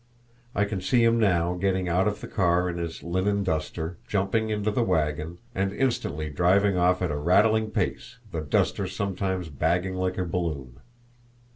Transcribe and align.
I 0.55 0.65
can 0.65 0.81
see 0.81 1.03
him 1.03 1.19
now 1.19 1.53
getting 1.53 1.87
out 1.87 2.07
of 2.07 2.21
the 2.21 2.27
car 2.27 2.67
in 2.67 2.79
his 2.79 3.03
linen 3.03 3.43
duster, 3.43 3.99
jumping 4.07 4.49
into 4.49 4.71
the 4.71 4.81
wagon, 4.81 5.37
and 5.53 5.71
instantly 5.71 6.27
driving 6.31 6.75
off 6.75 7.03
at 7.03 7.11
a 7.11 7.17
rattling 7.17 7.69
pace, 7.69 8.17
the 8.31 8.41
duster 8.41 8.87
sometimes 8.87 9.47
bagging 9.49 9.93
like 9.93 10.17
a 10.17 10.25
balloon. 10.25 10.79